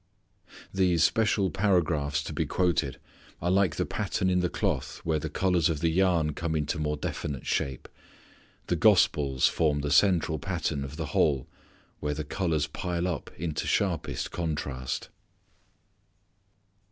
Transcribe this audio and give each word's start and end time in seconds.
These 0.73 1.03
special 1.03 1.51
paragraphs 1.51 2.23
to 2.23 2.33
be 2.33 2.47
quoted 2.47 2.97
are 3.39 3.51
like 3.51 3.75
the 3.75 3.85
pattern 3.85 4.31
in 4.31 4.39
the 4.39 4.49
cloth 4.49 4.99
where 5.03 5.19
the 5.19 5.29
colours 5.29 5.69
of 5.69 5.79
the 5.81 5.91
yarn 5.91 6.33
come 6.33 6.55
into 6.55 6.79
more 6.79 6.97
definite 6.97 7.45
shape. 7.45 7.87
The 8.65 8.75
gospels 8.75 9.45
form 9.47 9.81
the 9.81 9.91
central 9.91 10.39
pattern 10.39 10.83
of 10.83 10.95
the 10.95 11.05
whole 11.13 11.47
where 11.99 12.15
the 12.15 12.23
colours 12.23 12.65
pile 12.65 13.07
up 13.07 13.29
into 13.37 13.67
sharpest 13.67 14.31
contrast. 14.31 15.09